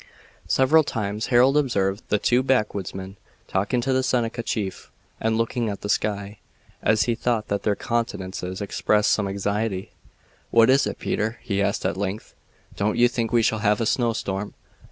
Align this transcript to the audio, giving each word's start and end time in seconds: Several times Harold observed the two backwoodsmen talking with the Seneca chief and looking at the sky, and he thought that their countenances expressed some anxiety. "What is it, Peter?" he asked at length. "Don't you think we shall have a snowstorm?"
Several 0.47 0.83
times 0.83 1.27
Harold 1.27 1.55
observed 1.55 2.01
the 2.09 2.17
two 2.17 2.41
backwoodsmen 2.41 3.17
talking 3.47 3.81
with 3.81 3.93
the 3.95 4.01
Seneca 4.01 4.41
chief 4.41 4.89
and 5.19 5.37
looking 5.37 5.69
at 5.69 5.81
the 5.81 5.89
sky, 5.89 6.39
and 6.81 6.97
he 6.97 7.13
thought 7.13 7.49
that 7.49 7.61
their 7.61 7.75
countenances 7.75 8.61
expressed 8.61 9.11
some 9.11 9.27
anxiety. 9.27 9.91
"What 10.49 10.71
is 10.71 10.87
it, 10.87 10.97
Peter?" 10.97 11.37
he 11.43 11.61
asked 11.61 11.85
at 11.85 11.97
length. 11.97 12.33
"Don't 12.75 12.97
you 12.97 13.07
think 13.07 13.31
we 13.31 13.43
shall 13.43 13.59
have 13.59 13.79
a 13.79 13.85
snowstorm?" 13.85 14.55